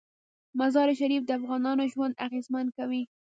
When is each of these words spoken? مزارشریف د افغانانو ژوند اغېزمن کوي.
مزارشریف 0.59 1.23
د 1.25 1.31
افغانانو 1.39 1.83
ژوند 1.93 2.19
اغېزمن 2.25 2.65
کوي. 2.77 3.01